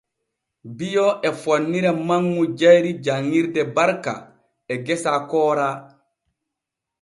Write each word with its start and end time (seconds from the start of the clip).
Bio 0.77 1.05
e 1.27 1.29
fonnira 1.41 1.91
manŋu 2.07 2.43
jayri 2.59 2.91
janŋirde 3.05 3.61
Barka 3.75 4.13
e 4.73 4.75
gasa 4.85 5.11
Koora. 5.29 5.69